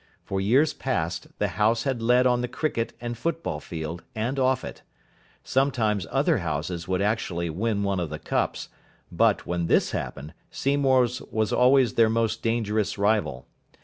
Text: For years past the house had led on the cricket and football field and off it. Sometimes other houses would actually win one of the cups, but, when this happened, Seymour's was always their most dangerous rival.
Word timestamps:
For 0.23 0.41
years 0.41 0.73
past 0.73 1.27
the 1.37 1.49
house 1.49 1.83
had 1.83 2.01
led 2.01 2.25
on 2.25 2.41
the 2.41 2.47
cricket 2.47 2.93
and 2.99 3.15
football 3.15 3.59
field 3.59 4.01
and 4.15 4.39
off 4.39 4.65
it. 4.65 4.81
Sometimes 5.43 6.07
other 6.09 6.39
houses 6.39 6.87
would 6.87 7.03
actually 7.03 7.51
win 7.51 7.83
one 7.83 7.99
of 7.99 8.09
the 8.09 8.17
cups, 8.17 8.69
but, 9.11 9.45
when 9.45 9.67
this 9.67 9.91
happened, 9.91 10.33
Seymour's 10.49 11.21
was 11.31 11.53
always 11.53 11.93
their 11.93 12.09
most 12.09 12.41
dangerous 12.41 12.97
rival. 12.97 13.45